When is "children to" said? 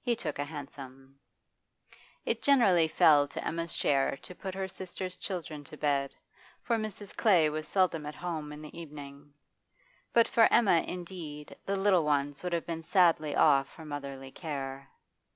5.16-5.76